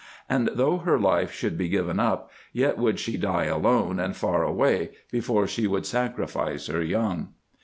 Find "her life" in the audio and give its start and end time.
0.79-1.31